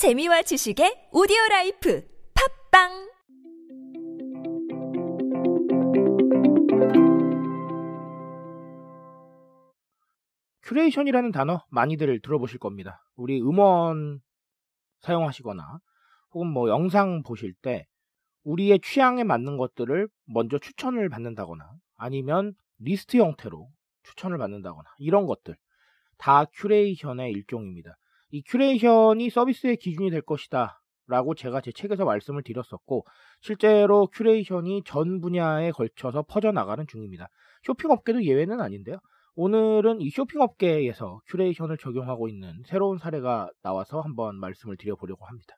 [0.00, 2.02] 재미와 지식의 오디오 라이프
[2.70, 2.88] 팟빵
[10.62, 13.04] 큐레이션이라는 단어 많이들 들어보실 겁니다.
[13.14, 14.22] 우리 음원
[15.02, 15.80] 사용하시거나
[16.32, 17.86] 혹은 뭐 영상 보실 때
[18.44, 23.68] 우리의 취향에 맞는 것들을 먼저 추천을 받는다거나 아니면 리스트 형태로
[24.04, 25.58] 추천을 받는다거나 이런 것들
[26.16, 27.98] 다 큐레이션의 일종입니다.
[28.30, 33.04] 이 큐레이션이 서비스의 기준이 될 것이다 라고 제가 제 책에서 말씀을 드렸었고
[33.40, 37.28] 실제로 큐레이션이 전 분야에 걸쳐서 퍼져나가는 중입니다.
[37.64, 38.98] 쇼핑업계도 예외는 아닌데요.
[39.34, 45.56] 오늘은 이 쇼핑업계에서 큐레이션을 적용하고 있는 새로운 사례가 나와서 한번 말씀을 드려보려고 합니다.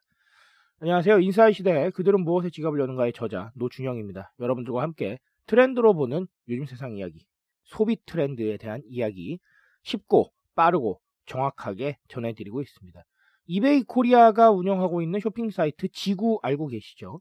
[0.79, 1.19] 안녕하세요.
[1.19, 4.33] 인싸의 시대 그들은 무엇에 지갑을 여는가의 저자 노준영입니다.
[4.39, 7.25] 여러분들과 함께 트렌드로 보는 요즘 세상 이야기,
[7.63, 9.39] 소비 트렌드에 대한 이야기
[9.83, 13.03] 쉽고 빠르고 정확하게 전해드리고 있습니다.
[13.45, 17.19] 이베이 코리아가 운영하고 있는 쇼핑 사이트 G9 알고 계시죠?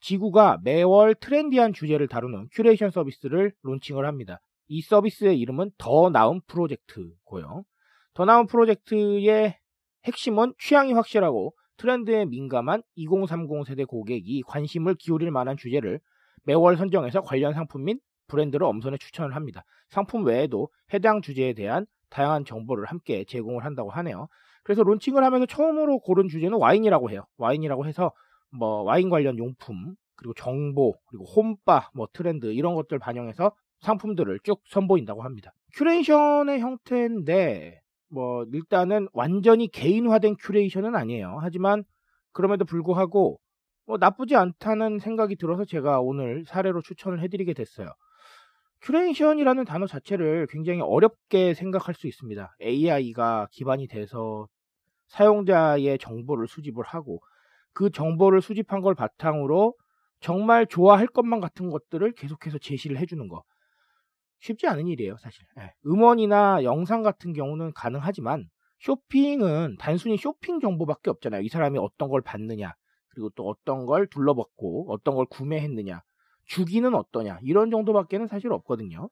[0.00, 4.40] G9가 매월 트렌디한 주제를 다루는 큐레이션 서비스를 론칭을 합니다.
[4.68, 7.64] 이 서비스의 이름은 더 나은 프로젝트고요.
[8.14, 9.56] 더 나은 프로젝트의
[10.04, 16.00] 핵심은 취향이 확실하고 트렌드에 민감한 2030 세대 고객이 관심을 기울일 만한 주제를
[16.44, 17.98] 매월 선정해서 관련 상품 및
[18.28, 19.62] 브랜드를 엄선해 추천을 합니다.
[19.88, 24.28] 상품 외에도 해당 주제에 대한 다양한 정보를 함께 제공을 한다고 하네요.
[24.62, 27.24] 그래서 론칭을 하면서 처음으로 고른 주제는 와인이라고 해요.
[27.38, 28.12] 와인이라고 해서
[28.50, 34.60] 뭐 와인 관련 용품 그리고 정보 그리고 홈바 뭐 트렌드 이런 것들 반영해서 상품들을 쭉
[34.68, 35.52] 선보인다고 합니다.
[35.74, 41.38] 큐레이션의 형태인데 뭐 일단은 완전히 개인화된 큐레이션은 아니에요.
[41.40, 41.84] 하지만
[42.32, 43.38] 그럼에도 불구하고
[43.86, 47.88] 뭐 나쁘지 않다는 생각이 들어서 제가 오늘 사례로 추천을 해드리게 됐어요.
[48.86, 52.54] 큐레이션이라는 단어 자체를 굉장히 어렵게 생각할 수 있습니다.
[52.62, 54.46] AI가 기반이 돼서
[55.08, 57.18] 사용자의 정보를 수집을 하고
[57.72, 59.74] 그 정보를 수집한 걸 바탕으로
[60.20, 63.42] 정말 좋아할 것만 같은 것들을 계속해서 제시를 해주는 거.
[64.38, 65.44] 쉽지 않은 일이에요, 사실.
[65.56, 65.72] 네.
[65.84, 68.44] 음원이나 영상 같은 경우는 가능하지만
[68.78, 71.42] 쇼핑은 단순히 쇼핑 정보밖에 없잖아요.
[71.42, 72.72] 이 사람이 어떤 걸 봤느냐,
[73.08, 76.02] 그리고 또 어떤 걸 둘러봤고, 어떤 걸 구매했느냐,
[76.46, 79.08] 주기는 어떠냐, 이런 정도밖에는 사실 없거든요.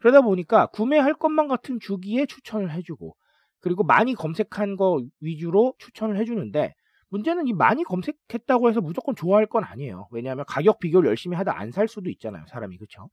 [0.00, 3.16] 그러다 보니까 구매할 것만 같은 주기에 추천을 해주고,
[3.60, 6.74] 그리고 많이 검색한 거 위주로 추천을 해주는데,
[7.10, 10.08] 문제는 이 많이 검색했다고 해서 무조건 좋아할 건 아니에요.
[10.12, 12.76] 왜냐하면 가격 비교를 열심히 하다 안 살 수도 있잖아요, 사람이.
[12.78, 13.08] 그쵸?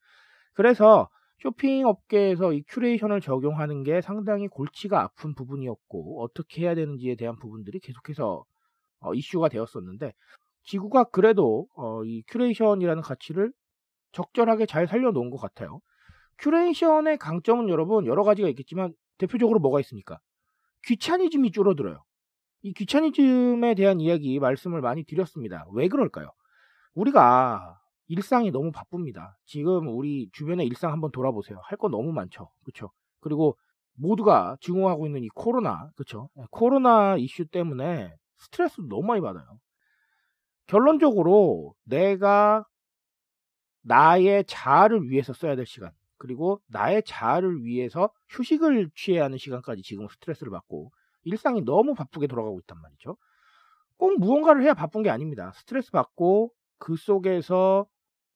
[0.53, 1.09] 그래서
[1.39, 7.79] 쇼핑 업계에서 이 큐레이션을 적용하는 게 상당히 골치가 아픈 부분이었고 어떻게 해야 되는지에 대한 부분들이
[7.79, 8.43] 계속해서
[9.01, 10.13] 어, 이슈가 되었었는데
[10.63, 13.51] G9가 그래도 어, 이 큐레이션이라는 가치를
[14.15, 15.81] 적절하게 잘 살려놓은 것 같아요.
[16.39, 20.19] 큐레이션의 강점은 여러분 여러 가지가 있겠지만 대표적으로 뭐가 있습니까?
[20.85, 22.03] 귀차니즘이 줄어들어요.
[22.63, 25.65] 이 귀차니즘에 대한 이야기 말씀을 많이 드렸습니다.
[25.73, 26.31] 왜 그럴까요?
[26.95, 29.37] 우리가 일상이 너무 바쁩니다.
[29.45, 31.59] 지금 우리 주변의 일상 한번 돌아보세요.
[31.63, 32.49] 할 거 너무 많죠.
[32.63, 32.91] 그렇죠?
[33.19, 33.57] 그리고
[33.97, 36.29] 모두가 증오하고 있는 이 코로나, 그렇죠?
[36.51, 39.45] 코로나 이슈 때문에 스트레스도 너무 많이 받아요.
[40.67, 42.65] 결론적으로 내가
[43.85, 50.07] 나의 자아를 위해서 써야 될 시간, 그리고 나의 자아를 위해서 휴식을 취해야 하는 시간까지 지금
[50.09, 50.91] 스트레스를 받고
[51.23, 53.17] 일상이 너무 바쁘게 돌아가고 있단 말이죠.
[53.97, 55.51] 꼭 무언가를 해야 바쁜 게 아닙니다.
[55.55, 57.85] 스트레스 받고 그 속에서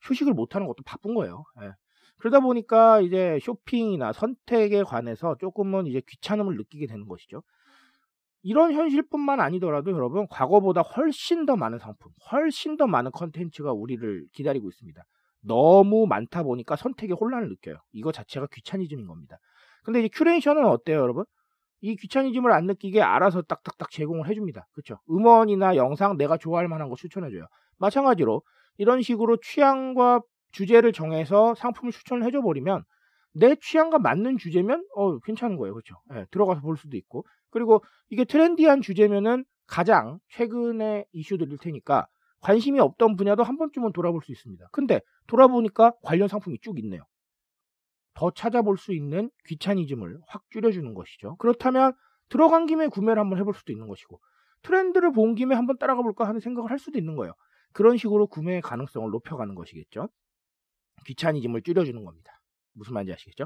[0.02, 1.44] 휴식을 못하는 것도 바쁜 거예요.
[1.62, 1.72] 예.
[2.18, 7.44] 그러다 보니까 이제 쇼핑이나 선택에 관해서 조금은 이제 귀찮음을 느끼게 되는 것이죠.
[8.42, 14.70] 이런 현실뿐만 아니더라도 여러분 과거보다 훨씬 더 많은 상품, 훨씬 더 많은 컨텐츠가 우리를 기다리고
[14.70, 15.04] 있습니다.
[15.42, 17.78] 너무 많다 보니까 선택에 혼란을 느껴요.
[17.92, 19.38] 이거 자체가 귀차니즘인 겁니다.
[19.84, 21.26] 근데 이제 큐레이션은 어때요, 여러분?
[21.82, 24.68] 이 귀차니즘을 안 느끼게 알아서 딱딱딱 제공을 해줍니다.
[24.74, 25.00] 그렇죠?
[25.10, 27.48] 음원이나 영상 내가 좋아할 만한 거 추천해줘요.
[27.78, 28.42] 마찬가지로
[28.78, 32.84] 이런 식으로 취향과 주제를 정해서 상품을 추천을 해줘 버리면
[33.34, 35.96] 내 취향과 맞는 주제면 어 괜찮은 거예요, 그렇죠?
[36.10, 42.08] 네, 들어가서 볼 수도 있고 그리고 이게 트렌디한 주제면은 가장 최근의 이슈들일 테니까
[42.42, 44.70] 관심이 없던 분야도 한 번쯤은 돌아볼 수 있습니다.
[44.72, 47.04] 근데 돌아보니까 관련 상품이 쭉 있네요.
[48.14, 51.36] 더 찾아볼 수 있는 귀차니즘을 확 줄여주는 것이죠.
[51.38, 51.94] 그렇다면
[52.30, 54.20] 들어간 김에 구매를 한번 해볼 수도 있는 것이고
[54.62, 57.34] 트렌드를 본 김에 한번 따라가 볼까 하는 생각을 할 수도 있는 거예요.
[57.72, 60.10] 그런 식으로 구매 가능성을 높여가는 것이겠죠.
[61.06, 62.42] 귀차니즘을 줄여주는 겁니다.
[62.74, 63.46] 무슨 말인지 아시겠죠?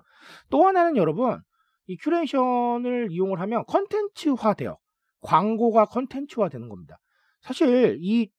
[0.49, 1.39] 또 하나는 여러분
[1.87, 4.77] 이 큐레이션을 이용을 하면 컨텐츠화 돼요.
[5.21, 6.97] 광고가 컨텐츠화 되는 겁니다.
[7.41, 8.29] 사실 이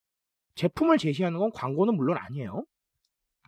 [0.54, 2.64] 제품을 제시하는 건 광고는 물론 아니에요.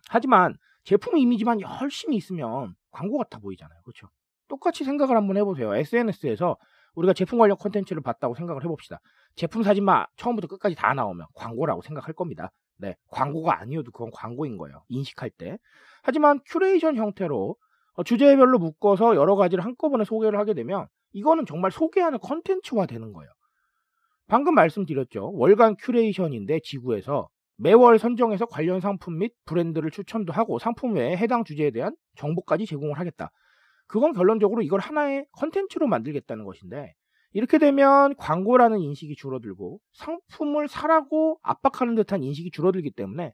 [0.09, 3.81] 하지만 제품 이미지만 열심히 있으면 광고 같아 보이잖아요.
[3.83, 4.07] 그렇죠?
[4.47, 5.75] 똑같이 생각을 한번 해보세요.
[5.75, 6.57] SNS에서
[6.95, 8.99] 우리가 제품 관련 콘텐츠를 봤다고 생각을 해봅시다.
[9.35, 12.51] 제품 사진만 처음부터 끝까지 다 나오면 광고라고 생각할 겁니다.
[12.77, 14.83] 네, 광고가 아니어도 그건 광고인 거예요.
[14.89, 15.57] 인식할 때.
[16.03, 17.55] 하지만 큐레이션 형태로
[17.93, 23.31] 어, 주제별로 묶어서 여러 가지를 한꺼번에 소개를 하게 되면 이거는 정말 소개하는 컨텐츠화 되는 거예요.
[24.27, 25.31] 방금 말씀드렸죠.
[25.33, 31.71] 월간 큐레이션인데 G9에서 매월 선정해서 관련 상품 및 브랜드를 추천도 하고 상품 외에 해당 주제에
[31.71, 33.31] 대한 정보까지 제공을 하겠다.
[33.87, 36.93] 그건 결론적으로 이걸 하나의 컨텐츠로 만들겠다는 것인데
[37.33, 43.33] 이렇게 되면 광고라는 인식이 줄어들고 상품을 사라고 압박하는 듯한 인식이 줄어들기 때문에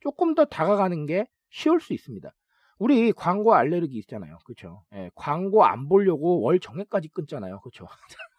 [0.00, 2.30] 조금 더 다가가는 게 쉬울 수 있습니다.
[2.78, 4.38] 우리 광고 알레르기 있잖아요.
[4.44, 4.84] 그렇죠?
[4.94, 7.60] 예, 광고 안 보려고 월 정액까지 끊잖아요.
[7.60, 7.86] 그렇죠?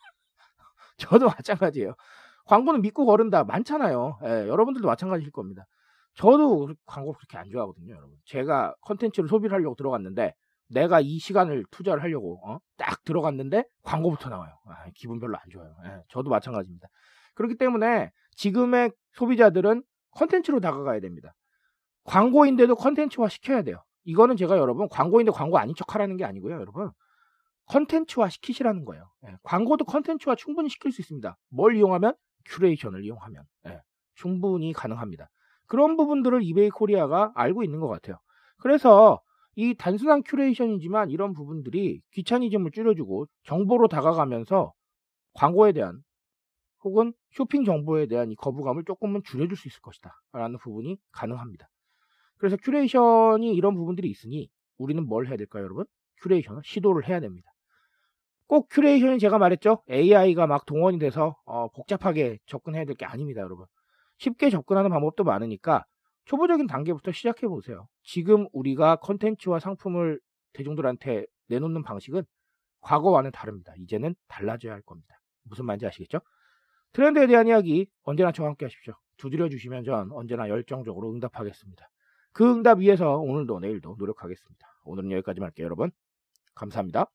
[1.19, 1.95] 저도 마찬가지예요.
[2.45, 4.19] 광고는 믿고 거른다 많잖아요.
[4.24, 5.65] 예, 여러분들도 마찬가지일 겁니다.
[6.13, 8.15] 저도 광고 그렇게 안 좋아하거든요, 여러분.
[8.25, 10.33] 제가 컨텐츠를 소비를 하려고 들어갔는데
[10.69, 12.59] 내가 이 시간을 투자를 하려고 어?
[12.77, 14.53] 딱 들어갔는데 광고부터 나와요.
[14.65, 15.75] 아, 기분 별로 안 좋아요.
[15.86, 16.88] 예, 저도 마찬가지입니다.
[17.33, 21.33] 그렇기 때문에 지금의 소비자들은 컨텐츠로 다가가야 됩니다.
[22.06, 23.83] 광고인데도 컨텐츠화 시켜야 돼요.
[24.06, 26.91] 이거는 제가 여러분 광고인데 광고 아닌 척 하라는 게 아니고요, 여러분.
[27.67, 29.09] 컨텐츠화 시키시라는 거예요.
[29.27, 31.38] 예, 광고도 컨텐츠화 충분히 시킬 수 있습니다.
[31.50, 32.15] 뭘 이용하면?
[32.45, 33.44] 큐레이션을 이용하면.
[33.67, 33.81] 예,
[34.13, 35.29] 충분히 가능합니다.
[35.67, 38.17] 그런 부분들을 이베이 코리아가 알고 있는 것 같아요.
[38.57, 39.19] 그래서
[39.56, 44.73] 이 단순한 큐레이션이지만 이런 부분들이 귀차니즘을 줄여주고 정보로 다가가면서
[45.33, 46.01] 광고에 대한
[46.83, 50.13] 혹은 쇼핑 정보에 대한 이 거부감을 조금은 줄여줄 수 있을 것이다.
[50.33, 51.67] 라는 부분이 가능합니다.
[52.38, 55.85] 그래서 큐레이션이 이런 부분들이 있으니 우리는 뭘 해야 될까요, 여러분?
[56.22, 57.50] curation을 시도를 해야 됩니다.
[58.47, 59.81] 꼭 curation이 제가 말했죠.
[59.89, 63.65] AI가 막 동원이 돼서 어, 복잡하게 접근해야 될 게 아닙니다, 여러분.
[64.18, 65.86] 쉽게 접근하는 방법도 많으니까
[66.25, 67.88] 초보적인 단계부터 시작해 보세요.
[68.03, 70.19] 지금 우리가 컨텐츠와 상품을
[70.53, 72.24] 대중들한테 내놓는 방식은
[72.81, 73.74] 과거와는 다릅니다.
[73.77, 75.19] 이제는 달라져야 할 겁니다.
[75.44, 76.19] 무슨 말인지 아시겠죠?
[76.94, 78.94] 트렌드에 대한 이야기 언제나 저와 함께 하십시오.
[79.18, 81.89] 두드려 주시면 전 언제나 열정적으로 응답하겠습니다.
[82.31, 84.68] 그 응답 위해서 오늘도 내일도 노력하겠습니다.
[84.86, 85.91] 오늘은 여기까지 할게요, 여러분.
[86.53, 87.07] 감사합니다.